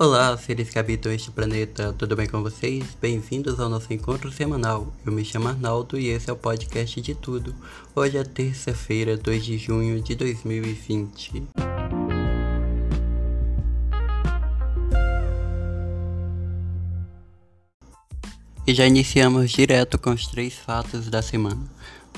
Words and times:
Olá, 0.00 0.38
seres 0.38 0.70
que 0.70 0.78
habitam 0.78 1.10
este 1.10 1.28
planeta, 1.28 1.92
tudo 1.92 2.14
bem 2.14 2.28
com 2.28 2.40
vocês? 2.40 2.96
Bem-vindos 3.02 3.58
ao 3.58 3.68
nosso 3.68 3.92
encontro 3.92 4.30
semanal. 4.30 4.86
Eu 5.04 5.10
me 5.10 5.24
chamo 5.24 5.48
Arnaldo 5.48 5.98
e 5.98 6.06
esse 6.06 6.30
é 6.30 6.32
o 6.32 6.36
podcast 6.36 7.00
de 7.00 7.16
tudo. 7.16 7.52
Hoje 7.96 8.16
é 8.16 8.22
terça-feira, 8.22 9.16
2 9.16 9.44
de 9.44 9.58
junho 9.58 10.00
de 10.00 10.14
2020. 10.14 11.42
E 18.64 18.74
já 18.74 18.86
iniciamos 18.86 19.50
direto 19.50 19.98
com 19.98 20.10
os 20.10 20.28
três 20.28 20.54
fatos 20.54 21.08
da 21.08 21.22
semana. 21.22 21.66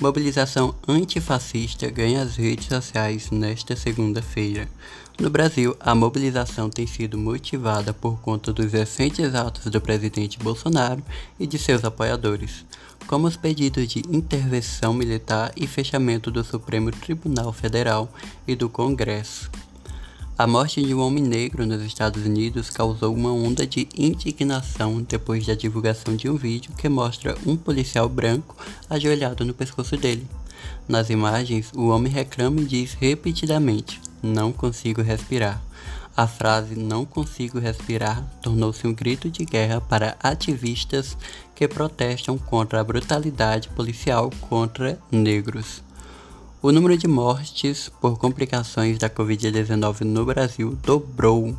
Mobilização 0.00 0.74
antifascista 0.88 1.90
ganha 1.90 2.22
as 2.22 2.36
redes 2.36 2.66
sociais 2.66 3.30
nesta 3.30 3.76
segunda-feira. 3.76 4.66
No 5.20 5.28
Brasil, 5.28 5.76
a 5.78 5.94
mobilização 5.94 6.70
tem 6.70 6.86
sido 6.86 7.18
motivada 7.18 7.92
por 7.92 8.18
conta 8.22 8.54
dos 8.54 8.72
recentes 8.72 9.34
atos 9.34 9.66
do 9.66 9.78
presidente 9.78 10.38
Bolsonaro 10.38 11.02
e 11.38 11.46
de 11.46 11.58
seus 11.58 11.84
apoiadores, 11.84 12.64
como 13.06 13.26
os 13.26 13.36
pedidos 13.36 13.86
de 13.86 13.98
intervenção 14.08 14.94
militar 14.94 15.52
e 15.54 15.66
fechamento 15.66 16.30
do 16.30 16.42
Supremo 16.42 16.90
Tribunal 16.90 17.52
Federal 17.52 18.10
e 18.48 18.56
do 18.56 18.70
Congresso. 18.70 19.50
A 20.38 20.46
morte 20.46 20.82
de 20.82 20.94
um 20.94 21.00
homem 21.00 21.22
negro 21.22 21.66
nos 21.66 21.82
Estados 21.82 22.24
Unidos 22.24 22.70
causou 22.70 23.14
uma 23.14 23.30
onda 23.30 23.66
de 23.66 23.86
indignação 23.94 25.02
depois 25.02 25.44
da 25.44 25.54
divulgação 25.54 26.16
de 26.16 26.30
um 26.30 26.36
vídeo 26.36 26.72
que 26.78 26.88
mostra 26.88 27.36
um 27.44 27.58
policial 27.58 28.08
branco 28.08 28.56
ajoelhado 28.88 29.44
no 29.44 29.52
pescoço 29.52 29.98
dele. 29.98 30.26
Nas 30.88 31.10
imagens, 31.10 31.70
o 31.74 31.88
homem 31.88 32.10
reclama 32.10 32.62
e 32.62 32.64
diz 32.64 32.94
repetidamente: 32.94 34.00
Não 34.22 34.52
consigo 34.52 35.02
respirar. 35.02 35.60
A 36.16 36.26
frase 36.26 36.74
não 36.74 37.04
consigo 37.06 37.58
respirar 37.58 38.22
tornou-se 38.42 38.86
um 38.86 38.92
grito 38.92 39.30
de 39.30 39.44
guerra 39.44 39.80
para 39.80 40.16
ativistas 40.22 41.16
que 41.54 41.66
protestam 41.66 42.36
contra 42.36 42.80
a 42.80 42.84
brutalidade 42.84 43.68
policial 43.70 44.30
contra 44.48 44.98
negros. 45.10 45.82
O 46.60 46.70
número 46.72 46.98
de 46.98 47.08
mortes 47.08 47.90
por 48.00 48.18
complicações 48.18 48.98
da 48.98 49.08
Covid-19 49.08 50.02
no 50.02 50.26
Brasil 50.26 50.76
dobrou 50.82 51.56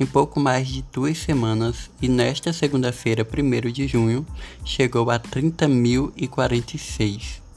em 0.00 0.06
pouco 0.06 0.40
mais 0.40 0.68
de 0.68 0.82
duas 0.92 1.18
semanas 1.18 1.90
e 2.00 2.08
nesta 2.08 2.52
segunda-feira, 2.52 3.26
1 3.26 3.72
de 3.72 3.88
junho, 3.88 4.24
chegou 4.64 5.10
a 5.10 5.18
30.046. 5.18 7.47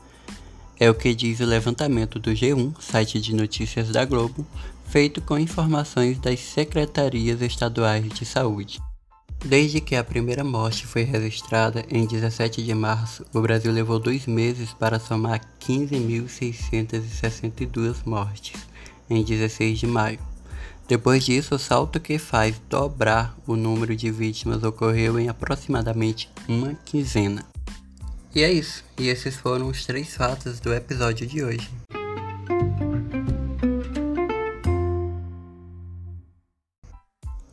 É 0.81 0.89
o 0.89 0.95
que 0.95 1.13
diz 1.13 1.39
o 1.39 1.45
levantamento 1.45 2.17
do 2.17 2.31
G1, 2.31 2.73
site 2.79 3.21
de 3.21 3.35
notícias 3.35 3.89
da 3.89 4.03
Globo, 4.03 4.43
feito 4.89 5.21
com 5.21 5.37
informações 5.37 6.17
das 6.17 6.39
secretarias 6.39 7.39
estaduais 7.39 8.09
de 8.09 8.25
saúde. 8.25 8.81
Desde 9.45 9.79
que 9.79 9.95
a 9.95 10.03
primeira 10.03 10.43
morte 10.43 10.87
foi 10.87 11.03
registrada 11.03 11.85
em 11.87 12.07
17 12.07 12.63
de 12.63 12.73
março, 12.73 13.23
o 13.31 13.41
Brasil 13.41 13.71
levou 13.71 13.99
dois 13.99 14.25
meses 14.25 14.73
para 14.73 14.99
somar 14.99 15.39
15.662 15.59 17.97
mortes, 18.03 18.59
em 19.07 19.23
16 19.23 19.77
de 19.77 19.85
maio. 19.85 20.17
Depois 20.87 21.23
disso, 21.23 21.53
o 21.53 21.59
salto 21.59 21.99
que 21.99 22.17
faz 22.17 22.59
dobrar 22.67 23.37
o 23.45 23.55
número 23.55 23.95
de 23.95 24.09
vítimas 24.09 24.63
ocorreu 24.63 25.19
em 25.19 25.29
aproximadamente 25.29 26.27
uma 26.47 26.73
quinzena. 26.83 27.50
E 28.33 28.43
é 28.43 28.51
isso, 28.51 28.83
e 28.97 29.09
esses 29.09 29.35
foram 29.35 29.67
os 29.67 29.85
três 29.85 30.15
fatos 30.15 30.61
do 30.61 30.73
episódio 30.73 31.27
de 31.27 31.43
hoje. 31.43 31.69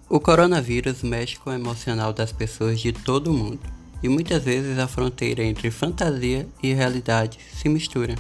O 0.09 0.21
coronavírus 0.21 1.03
mexe 1.03 1.37
com 1.37 1.51
o 1.51 1.53
emocional 1.53 2.13
das 2.13 2.31
pessoas 2.31 2.81
de 2.81 2.93
todo 2.93 3.33
o 3.33 3.35
mundo, 3.35 3.61
e 4.03 4.09
muitas 4.09 4.45
vezes 4.45 4.79
a 4.79 4.87
fronteira 4.87 5.43
entre 5.43 5.69
fantasia 5.71 6.47
e 6.63 6.73
realidade 6.73 7.41
se 7.53 7.69
mistura. 7.69 8.15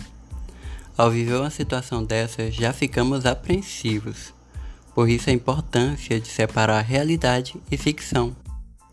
Ao 0.96 1.12
viver 1.12 1.36
uma 1.36 1.50
situação 1.50 2.02
dessa, 2.02 2.50
já 2.50 2.72
ficamos 2.72 3.24
apreensivos, 3.24 4.34
por 4.96 5.08
isso 5.08 5.30
a 5.30 5.32
importância 5.32 6.18
de 6.18 6.26
separar 6.26 6.80
realidade 6.80 7.54
e 7.70 7.76
ficção. 7.76 8.34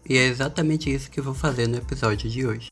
E 0.07 0.15
é 0.15 0.27
exatamente 0.27 0.93
isso 0.93 1.09
que 1.09 1.19
vou 1.19 1.33
fazer 1.33 1.67
no 1.67 1.77
episódio 1.77 2.29
de 2.29 2.45
hoje. 2.45 2.67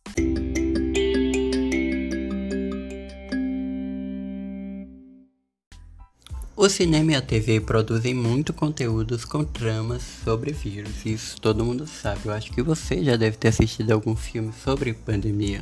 O 6.64 6.70
cinema 6.70 7.12
e 7.12 7.16
a 7.16 7.22
TV 7.22 7.60
produzem 7.60 8.14
muito 8.14 8.54
conteúdos 8.54 9.26
com 9.26 9.44
tramas 9.44 10.02
sobre 10.24 10.54
vírus, 10.54 11.06
isso 11.06 11.42
todo 11.42 11.66
mundo 11.66 11.86
sabe. 11.86 12.22
Eu 12.24 12.32
acho 12.32 12.54
que 12.54 12.64
você 12.64 13.04
já 13.04 13.18
deve 13.18 13.36
ter 13.36 13.50
assistido 13.50 13.92
algum 13.92 14.16
filme 14.16 14.54
sobre 14.64 14.94
pandemia. 14.94 15.62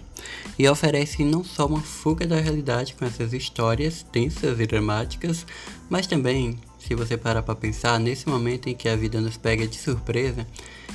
E 0.60 0.70
oferecem 0.70 1.26
não 1.26 1.44
só 1.44 1.66
uma 1.66 1.82
fuga 1.82 2.28
da 2.28 2.40
realidade 2.40 2.94
com 2.94 3.04
essas 3.04 3.34
histórias 3.34 4.04
tensas 4.12 4.60
e 4.60 4.68
dramáticas, 4.68 5.44
mas 5.90 6.06
também, 6.06 6.60
se 6.78 6.94
você 6.94 7.18
parar 7.18 7.42
para 7.42 7.56
pensar, 7.56 8.00
nesse 8.00 8.30
momento 8.30 8.70
em 8.70 8.76
que 8.76 8.88
a 8.88 8.96
vida 8.96 9.20
nos 9.20 9.38
pega 9.38 9.66
de 9.66 9.80
surpresa, 9.80 10.46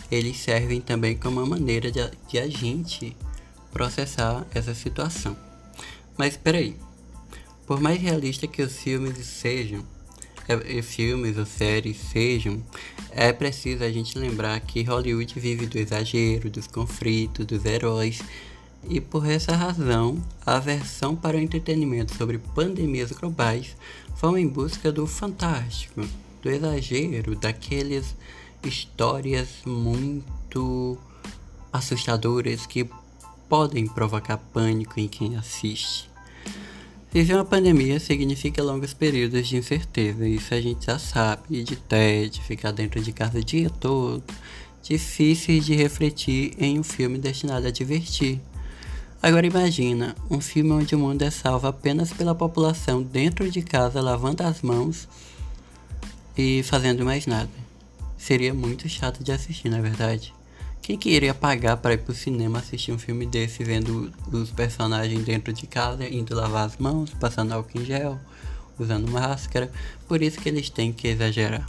eles 0.08 0.36
servem 0.36 0.80
também 0.80 1.16
como 1.16 1.40
uma 1.40 1.56
maneira 1.56 1.90
de 1.90 2.00
a, 2.00 2.12
de 2.28 2.38
a 2.38 2.48
gente 2.48 3.16
processar 3.72 4.46
essa 4.54 4.72
situação. 4.72 5.36
Mas 6.16 6.34
espera 6.34 6.58
aí. 6.58 6.76
Por 7.66 7.80
mais 7.80 8.00
realista 8.00 8.46
que 8.46 8.62
os 8.62 8.76
filmes 8.76 9.18
sejam, 9.26 9.84
filmes 10.82 11.36
ou 11.36 11.46
séries 11.46 11.96
sejam, 11.96 12.62
é 13.10 13.32
preciso 13.32 13.82
a 13.82 13.90
gente 13.90 14.18
lembrar 14.18 14.60
que 14.60 14.82
Hollywood 14.82 15.38
vive 15.38 15.66
do 15.66 15.78
exagero, 15.78 16.50
dos 16.50 16.66
conflitos, 16.66 17.46
dos 17.46 17.64
heróis. 17.64 18.20
E 18.88 19.00
por 19.00 19.28
essa 19.28 19.56
razão, 19.56 20.22
a 20.44 20.58
versão 20.58 21.16
para 21.16 21.36
o 21.36 21.40
entretenimento 21.40 22.14
sobre 22.14 22.38
pandemias 22.38 23.10
globais 23.10 23.76
foi 24.14 24.40
em 24.40 24.48
busca 24.48 24.92
do 24.92 25.06
fantástico, 25.06 26.06
do 26.42 26.50
exagero, 26.50 27.34
daquelas 27.34 28.14
histórias 28.62 29.48
muito 29.64 30.96
assustadoras 31.72 32.66
que 32.66 32.88
podem 33.48 33.86
provocar 33.86 34.38
pânico 34.38 34.98
em 34.98 35.08
quem 35.08 35.36
assiste. 35.36 36.10
Viver 37.16 37.32
uma 37.32 37.46
pandemia 37.46 37.98
significa 37.98 38.62
longos 38.62 38.92
períodos 38.92 39.48
de 39.48 39.56
incerteza, 39.56 40.28
isso 40.28 40.52
a 40.52 40.60
gente 40.60 40.84
já 40.84 40.98
sabe, 40.98 41.64
de 41.64 41.74
tédio, 41.74 42.42
ficar 42.42 42.72
dentro 42.72 43.00
de 43.00 43.10
casa 43.10 43.38
o 43.38 43.42
dia 43.42 43.70
todo, 43.70 44.22
difíceis 44.82 45.64
de 45.64 45.74
refletir 45.74 46.52
em 46.58 46.78
um 46.78 46.82
filme 46.82 47.16
destinado 47.16 47.66
a 47.66 47.70
divertir. 47.70 48.38
Agora 49.22 49.46
imagina, 49.46 50.14
um 50.30 50.42
filme 50.42 50.72
onde 50.72 50.94
o 50.94 50.98
mundo 50.98 51.22
é 51.22 51.30
salvo 51.30 51.66
apenas 51.66 52.12
pela 52.12 52.34
população 52.34 53.02
dentro 53.02 53.50
de 53.50 53.62
casa 53.62 54.02
lavando 54.02 54.42
as 54.42 54.60
mãos 54.60 55.08
e 56.36 56.62
fazendo 56.64 57.02
mais 57.02 57.24
nada. 57.24 57.48
Seria 58.18 58.52
muito 58.52 58.90
chato 58.90 59.24
de 59.24 59.32
assistir, 59.32 59.70
na 59.70 59.80
verdade. 59.80 60.35
Quem 60.86 60.96
que 60.96 61.10
iria 61.10 61.34
pagar 61.34 61.78
para 61.78 61.94
ir 61.94 61.98
pro 61.98 62.14
cinema 62.14 62.60
assistir 62.60 62.92
um 62.92 62.98
filme 62.98 63.26
desse, 63.26 63.64
vendo 63.64 64.08
os 64.30 64.52
personagens 64.52 65.24
dentro 65.24 65.52
de 65.52 65.66
casa, 65.66 66.08
indo 66.08 66.32
lavar 66.32 66.64
as 66.64 66.76
mãos, 66.76 67.10
passando 67.10 67.50
álcool 67.50 67.80
em 67.80 67.84
gel, 67.84 68.20
usando 68.78 69.10
máscara? 69.10 69.68
Por 70.06 70.22
isso 70.22 70.38
que 70.38 70.48
eles 70.48 70.70
têm 70.70 70.92
que 70.92 71.08
exagerar. 71.08 71.66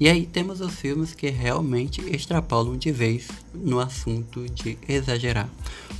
E 0.00 0.08
aí 0.08 0.24
temos 0.24 0.62
os 0.62 0.74
filmes 0.74 1.12
que 1.12 1.28
realmente 1.28 2.00
extrapolam 2.10 2.78
de 2.78 2.90
vez 2.90 3.28
no 3.52 3.78
assunto 3.78 4.48
de 4.48 4.78
exagerar, 4.88 5.50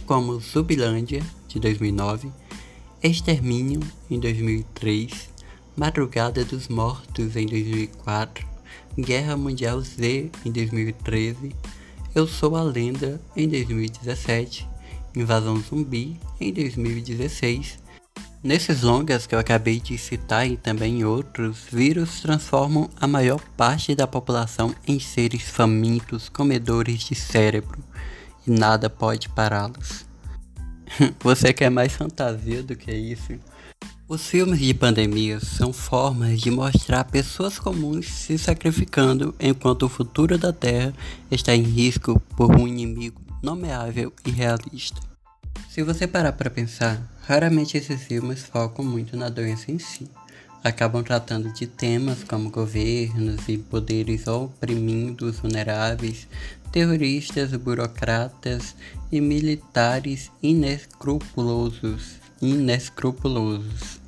como 0.07 0.41
Zubilândia, 0.41 1.23
de 1.49 1.61
2009, 1.61 2.33
Extermínio, 3.03 3.81
em 4.11 4.19
2003, 4.19 5.29
Madrugada 5.77 6.43
dos 6.43 6.69
Mortos, 6.69 7.37
em 7.37 7.45
2004, 7.45 8.47
Guerra 8.99 9.37
Mundial 9.37 9.79
Z, 9.83 10.31
em 10.43 10.51
2013, 10.51 11.55
eu 12.17 12.27
Sou 12.27 12.57
a 12.57 12.63
Lenda 12.63 13.21
em 13.37 13.47
2017, 13.47 14.67
Invasão 15.15 15.61
Zumbi 15.61 16.19
em 16.41 16.51
2016. 16.51 17.79
Nesses 18.43 18.81
longas 18.81 19.27
que 19.27 19.35
eu 19.35 19.39
acabei 19.39 19.79
de 19.79 19.99
citar 19.99 20.49
e 20.49 20.57
também 20.57 21.05
outros, 21.05 21.67
vírus 21.71 22.23
transformam 22.23 22.89
a 22.99 23.07
maior 23.07 23.39
parte 23.55 23.95
da 23.95 24.07
população 24.07 24.75
em 24.89 24.99
seres 24.99 25.43
famintos, 25.43 26.31
comedores 26.31 27.01
de 27.01 27.15
cérebro, 27.15 27.85
e 28.47 28.51
nada 28.51 28.89
pode 28.89 29.29
pará-los. 29.29 30.07
Você 31.21 31.53
quer 31.53 31.69
mais 31.69 31.93
fantasia 31.93 32.63
do 32.63 32.75
que 32.75 32.93
isso? 32.93 33.39
Os 34.09 34.29
filmes 34.29 34.61
de 34.61 34.73
pandemia 34.73 35.41
são 35.41 35.73
formas 35.73 36.41
de 36.41 36.49
mostrar 36.49 37.03
pessoas 37.03 37.59
comuns 37.59 38.07
se 38.07 38.39
sacrificando 38.39 39.35
enquanto 39.41 39.83
o 39.83 39.89
futuro 39.89 40.39
da 40.39 40.53
Terra 40.53 40.95
está 41.29 41.53
em 41.57 41.63
risco 41.63 42.21
por 42.37 42.55
um 42.55 42.69
inimigo 42.69 43.21
nomeável 43.43 44.13
e 44.25 44.31
realista. 44.31 45.01
Se 45.69 45.83
você 45.83 46.07
parar 46.07 46.35
para 46.35 46.49
pensar, 46.49 47.03
raramente 47.23 47.77
esses 47.77 48.01
filmes 48.01 48.45
focam 48.45 48.85
muito 48.85 49.17
na 49.17 49.29
doença 49.29 49.73
em 49.73 49.79
si. 49.81 50.09
acabam 50.63 51.03
tratando 51.03 51.53
de 51.53 51.67
temas 51.67 52.23
como 52.23 52.49
governos 52.49 53.49
e 53.49 53.59
poderes 53.59 54.29
oprimindo 54.29 55.27
os 55.27 55.41
vulneráveis, 55.41 56.29
terroristas, 56.71 57.51
burocratas 57.57 58.77
e 59.11 59.21
militares 59.21 60.31
inescrupulosos, 60.41 62.26
inescrupulosos. 62.41 64.01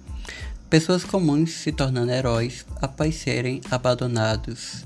Pessoas 0.69 1.02
comuns 1.02 1.50
se 1.52 1.72
tornando 1.72 2.12
heróis 2.12 2.66
após 2.80 3.14
serem 3.14 3.60
abandonados. 3.70 4.84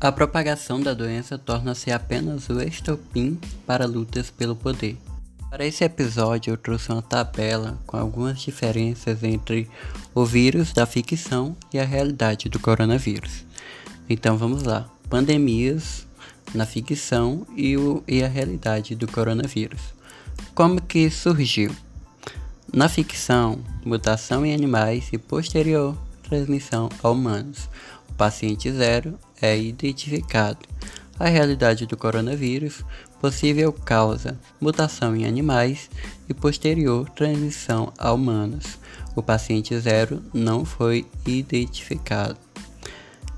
A 0.00 0.12
propagação 0.12 0.80
da 0.80 0.92
doença 0.92 1.38
torna-se 1.38 1.90
apenas 1.90 2.48
o 2.50 2.60
estopim 2.60 3.38
para 3.66 3.86
lutas 3.86 4.30
pelo 4.30 4.54
poder. 4.54 4.98
Para 5.48 5.64
esse 5.64 5.84
episódio, 5.84 6.52
eu 6.52 6.56
trouxe 6.58 6.90
uma 6.90 7.00
tabela 7.00 7.78
com 7.86 7.96
algumas 7.96 8.40
diferenças 8.40 9.22
entre 9.22 9.70
o 10.14 10.24
vírus 10.26 10.72
da 10.72 10.84
ficção 10.84 11.56
e 11.72 11.78
a 11.78 11.84
realidade 11.84 12.48
do 12.48 12.58
coronavírus. 12.58 13.44
Então 14.10 14.36
vamos 14.36 14.64
lá: 14.64 14.90
pandemias 15.08 16.06
na 16.52 16.66
ficção 16.66 17.46
e, 17.56 17.76
o, 17.76 18.02
e 18.06 18.22
a 18.22 18.28
realidade 18.28 18.94
do 18.94 19.06
coronavírus. 19.06 19.80
Como 20.54 20.82
que 20.82 21.08
surgiu? 21.08 21.70
Na 22.74 22.88
ficção, 22.88 23.60
mutação 23.84 24.44
em 24.44 24.52
animais 24.52 25.08
e 25.12 25.16
posterior 25.16 25.96
transmissão 26.24 26.88
a 27.04 27.08
humanos. 27.08 27.70
O 28.10 28.14
paciente 28.14 28.68
zero 28.72 29.16
é 29.40 29.56
identificado. 29.56 30.58
A 31.16 31.28
realidade 31.28 31.86
do 31.86 31.96
coronavírus, 31.96 32.84
possível 33.20 33.72
causa, 33.72 34.36
mutação 34.60 35.14
em 35.14 35.24
animais 35.24 35.88
e 36.28 36.34
posterior 36.34 37.08
transmissão 37.10 37.92
a 37.96 38.12
humanos. 38.12 38.76
O 39.14 39.22
paciente 39.22 39.78
zero 39.78 40.20
não 40.34 40.64
foi 40.64 41.06
identificado. 41.24 42.43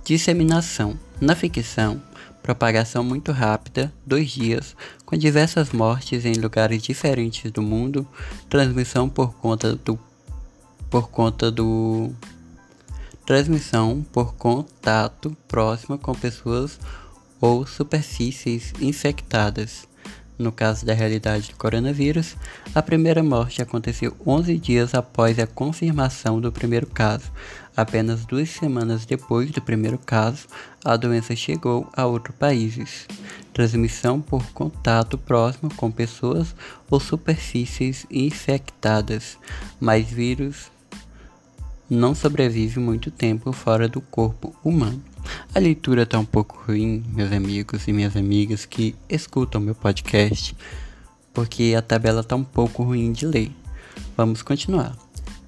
Disseminação. 0.06 0.96
Na 1.20 1.34
ficção, 1.34 2.00
propagação 2.40 3.02
muito 3.02 3.32
rápida, 3.32 3.92
dois 4.06 4.30
dias, 4.30 4.76
com 5.04 5.16
diversas 5.16 5.72
mortes 5.72 6.24
em 6.24 6.34
lugares 6.34 6.80
diferentes 6.80 7.50
do 7.50 7.60
mundo, 7.60 8.06
transmissão 8.48 9.08
por 9.08 9.34
conta 9.34 9.74
do 9.74 9.98
por 10.88 11.10
conta 11.10 11.50
do 11.50 12.12
transmissão 13.26 14.06
por 14.12 14.36
contato 14.36 15.36
próximo 15.48 15.98
com 15.98 16.14
pessoas 16.14 16.78
ou 17.40 17.66
superfícies 17.66 18.72
infectadas. 18.80 19.88
No 20.38 20.52
caso 20.52 20.84
da 20.84 20.92
realidade 20.92 21.50
do 21.50 21.56
coronavírus, 21.56 22.36
a 22.74 22.82
primeira 22.82 23.22
morte 23.22 23.62
aconteceu 23.62 24.14
11 24.26 24.58
dias 24.58 24.94
após 24.94 25.38
a 25.38 25.46
confirmação 25.46 26.40
do 26.40 26.52
primeiro 26.52 26.86
caso. 26.86 27.32
Apenas 27.74 28.26
duas 28.26 28.50
semanas 28.50 29.06
depois 29.06 29.50
do 29.50 29.62
primeiro 29.62 29.98
caso, 29.98 30.46
a 30.84 30.94
doença 30.96 31.34
chegou 31.34 31.90
a 31.96 32.04
outros 32.04 32.36
países. 32.36 33.06
Transmissão 33.54 34.20
por 34.20 34.44
contato 34.52 35.16
próximo 35.16 35.74
com 35.74 35.90
pessoas 35.90 36.54
ou 36.90 37.00
superfícies 37.00 38.06
infectadas. 38.10 39.38
Mais 39.80 40.10
vírus 40.10 40.70
não 41.88 42.14
sobrevive 42.14 42.80
muito 42.80 43.10
tempo 43.10 43.52
fora 43.52 43.88
do 43.88 44.00
corpo 44.00 44.54
humano. 44.64 45.02
A 45.54 45.58
leitura 45.58 46.02
está 46.02 46.18
um 46.18 46.24
pouco 46.24 46.62
ruim, 46.66 47.04
meus 47.12 47.32
amigos 47.32 47.86
e 47.86 47.92
minhas 47.92 48.16
amigas 48.16 48.64
que 48.64 48.94
escutam 49.08 49.60
meu 49.60 49.74
podcast, 49.74 50.56
porque 51.32 51.74
a 51.76 51.82
tabela 51.82 52.20
está 52.20 52.34
um 52.34 52.44
pouco 52.44 52.82
ruim 52.82 53.12
de 53.12 53.26
ler. 53.26 53.50
Vamos 54.16 54.42
continuar. 54.42 54.96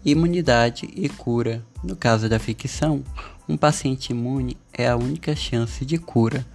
Imunidade 0.05 0.89
e 0.95 1.09
cura. 1.09 1.63
No 1.83 1.97
caso 1.97 2.29
da 2.29 2.39
ficção, 2.39 3.03
um 3.49 3.57
paciente 3.57 4.11
imune 4.11 4.57
é 4.73 4.89
a 4.89 4.97
única 4.97 5.35
chance 5.35 5.85
de 5.85 5.99
cura. 5.99 6.47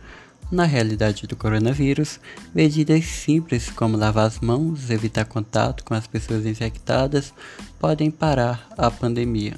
Na 0.52 0.66
realidade 0.66 1.26
do 1.26 1.36
coronavírus, 1.36 2.20
medidas 2.54 3.06
simples 3.06 3.70
como 3.70 3.98
lavar 3.98 4.28
as 4.28 4.40
mãos, 4.40 4.90
evitar 4.90 5.26
contato 5.26 5.84
com 5.84 5.94
as 5.94 6.06
pessoas 6.06 6.46
infectadas 6.46 7.34
podem 7.80 8.12
parar 8.12 8.68
a 8.78 8.92
pandemia. 8.92 9.56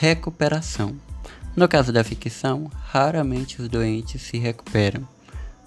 Recuperação. 0.00 0.94
No 1.56 1.66
caso 1.66 1.92
da 1.92 2.04
ficção, 2.04 2.70
raramente 2.84 3.60
os 3.60 3.68
doentes 3.68 4.22
se 4.22 4.38
recuperam. 4.38 5.04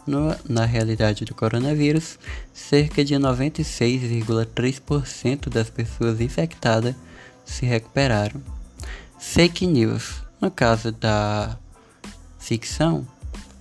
No, 0.08 0.34
na 0.48 0.64
realidade 0.64 1.26
do 1.26 1.36
coronavírus, 1.36 2.18
cerca 2.54 3.04
de 3.04 3.14
96,3% 3.16 5.50
das 5.50 5.70
pessoas 5.70 6.22
infectadas 6.22 6.96
se 7.44 7.66
recuperaram. 7.66 8.42
Fake 9.20 9.68
news. 9.68 10.24
No 10.40 10.50
caso 10.50 10.94
da 10.94 11.58
ficção, 12.40 13.06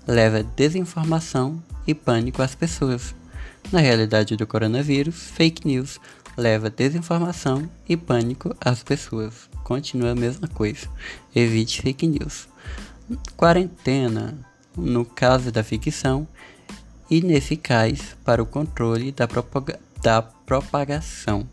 leva 0.06 0.44
desinformação 0.44 1.61
e 1.84 1.94
pânico 1.94 2.43
às 2.43 2.55
pessoas. 2.55 3.12
Na 3.73 3.81
realidade 3.81 4.37
do 4.37 4.46
coronavírus, 4.46 5.31
fake 5.34 5.66
news 5.66 5.99
leva 6.40 6.70
desinformação 6.70 7.69
e 7.88 7.96
pânico 7.96 8.56
às 8.60 8.82
pessoas 8.82 9.48
continua 9.70 10.10
a 10.10 10.14
mesma 10.16 10.48
coisa. 10.48 10.88
Evite 11.32 11.81
fake 11.81 12.06
news. 12.06 12.48
Quarentena, 13.37 14.37
no 14.76 15.04
caso 15.04 15.52
da 15.52 15.62
ficção, 15.62 16.26
ineficaz 17.08 18.16
para 18.25 18.42
o 18.42 18.46
controle 18.46 19.12
da, 19.12 19.28
da 20.02 20.22
propagação. 20.22 21.46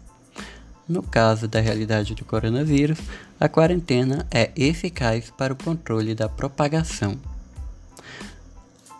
No 0.89 1.03
caso 1.03 1.47
da 1.47 1.59
realidade 1.59 2.15
do 2.15 2.25
coronavírus, 2.25 2.97
a 3.39 3.47
quarentena 3.47 4.25
é 4.31 4.51
eficaz 4.55 5.29
para 5.29 5.53
o 5.53 5.55
controle 5.55 6.15
da 6.15 6.27
propagação. 6.27 7.19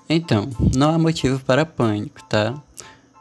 Então, 0.08 0.48
não 0.76 0.94
há 0.94 1.00
motivo 1.00 1.40
para 1.40 1.66
pânico, 1.66 2.24
tá? 2.30 2.62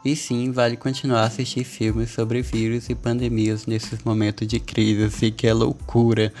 E 0.07 0.15
sim, 0.15 0.53
vale 0.53 0.77
continuar 0.77 1.23
a 1.23 1.25
assistir 1.25 1.65
filmes 1.65 2.11
sobre 2.11 2.41
vírus 2.41 2.87
e 2.87 2.95
pandemias 2.95 3.65
nesses 3.65 4.01
momentos 4.05 4.47
de 4.47 4.57
crise, 4.57 5.03
assim 5.03 5.33
que 5.33 5.45
é 5.45 5.53
loucura. 5.53 6.31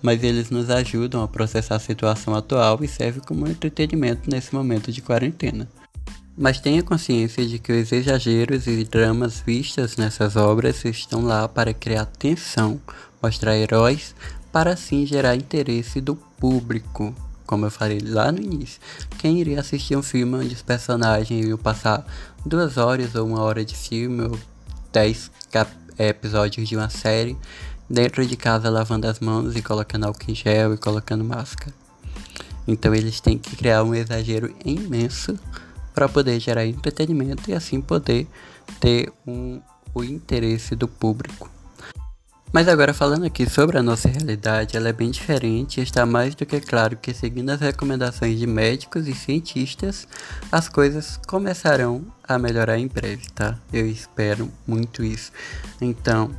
Mas 0.00 0.22
eles 0.22 0.50
nos 0.50 0.70
ajudam 0.70 1.20
a 1.20 1.26
processar 1.26 1.74
a 1.74 1.80
situação 1.80 2.32
atual 2.36 2.78
e 2.80 2.86
servem 2.86 3.20
como 3.20 3.48
entretenimento 3.48 4.30
nesse 4.30 4.54
momento 4.54 4.92
de 4.92 5.02
quarentena. 5.02 5.68
Mas 6.36 6.60
tenha 6.60 6.80
consciência 6.80 7.44
de 7.44 7.58
que 7.58 7.72
os 7.72 7.90
exageros 7.90 8.68
e 8.68 8.84
dramas 8.84 9.42
vistos 9.44 9.96
nessas 9.96 10.36
obras 10.36 10.84
estão 10.84 11.22
lá 11.22 11.48
para 11.48 11.74
criar 11.74 12.06
tensão, 12.06 12.80
mostrar 13.20 13.56
heróis, 13.56 14.14
para 14.52 14.74
assim 14.74 15.04
gerar 15.04 15.34
interesse 15.34 16.00
do 16.00 16.14
público 16.14 17.12
como 17.48 17.64
eu 17.64 17.70
falei 17.70 17.98
lá 18.04 18.30
no 18.30 18.42
início, 18.42 18.78
quem 19.16 19.40
iria 19.40 19.60
assistir 19.60 19.96
um 19.96 20.02
filme 20.02 20.36
onde 20.36 20.54
os 20.54 20.60
personagens 20.60 21.46
iam 21.46 21.56
passar 21.56 22.06
duas 22.44 22.76
horas 22.76 23.14
ou 23.14 23.26
uma 23.26 23.40
hora 23.40 23.64
de 23.64 23.74
filme 23.74 24.24
ou 24.24 24.38
dez 24.92 25.30
episódios 25.98 26.68
de 26.68 26.76
uma 26.76 26.90
série 26.90 27.38
dentro 27.88 28.24
de 28.26 28.36
casa 28.36 28.68
lavando 28.68 29.06
as 29.06 29.18
mãos 29.18 29.56
e 29.56 29.62
colocando 29.62 30.04
álcool 30.04 30.30
em 30.30 30.34
gel 30.34 30.74
e 30.74 30.76
colocando 30.76 31.24
máscara. 31.24 31.72
Então 32.66 32.94
eles 32.94 33.18
têm 33.18 33.38
que 33.38 33.56
criar 33.56 33.82
um 33.82 33.94
exagero 33.94 34.54
imenso 34.62 35.38
para 35.94 36.06
poder 36.06 36.38
gerar 36.38 36.66
entretenimento 36.66 37.50
e 37.50 37.54
assim 37.54 37.80
poder 37.80 38.28
ter 38.78 39.10
um, 39.26 39.58
o 39.94 40.04
interesse 40.04 40.76
do 40.76 40.86
público. 40.86 41.50
Mas 42.52 42.66
agora 42.66 42.94
falando 42.94 43.24
aqui 43.24 43.48
sobre 43.48 43.78
a 43.78 43.82
nossa 43.82 44.08
realidade, 44.08 44.76
ela 44.76 44.88
é 44.88 44.92
bem 44.92 45.10
diferente 45.10 45.80
e 45.80 45.82
está 45.82 46.06
mais 46.06 46.34
do 46.34 46.46
que 46.46 46.60
claro 46.60 46.96
que 46.96 47.12
seguindo 47.12 47.50
as 47.50 47.60
recomendações 47.60 48.38
de 48.38 48.46
médicos 48.46 49.06
e 49.06 49.14
cientistas, 49.14 50.08
as 50.50 50.68
coisas 50.68 51.20
começarão 51.26 52.04
a 52.26 52.38
melhorar 52.38 52.78
em 52.78 52.88
breve, 52.88 53.28
tá? 53.34 53.58
Eu 53.72 53.86
espero 53.86 54.50
muito 54.66 55.04
isso. 55.04 55.30
Então, 55.80 56.30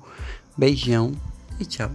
Beijão 0.56 1.12
e 1.60 1.64
tchau. 1.64 1.90